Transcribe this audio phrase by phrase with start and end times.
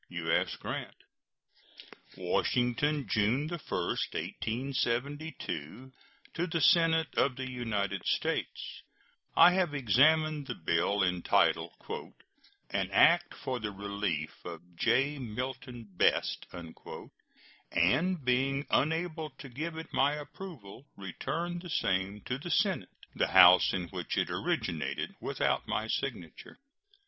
[0.09, 0.55] U.S.
[0.59, 0.95] GRANT.
[2.17, 5.91] WASHINGTON, June 1, 1872.
[6.33, 8.81] To the Senate of the United States:
[9.37, 11.73] I have examined the bill entitled
[12.71, 15.19] "An act for the relief of J.
[15.19, 16.47] Milton Best,"
[17.69, 23.27] and, being unable to give it my approval, return the same to the Senate, the
[23.27, 26.57] House in which it originated, without my signature.